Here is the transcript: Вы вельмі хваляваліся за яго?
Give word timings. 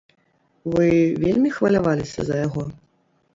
Вы 0.75 0.87
вельмі 1.25 1.49
хваляваліся 1.59 2.19
за 2.31 2.35
яго? 2.47 2.63